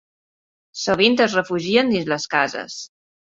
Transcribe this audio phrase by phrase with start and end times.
[0.83, 2.81] Sovint es refugien dins les cases.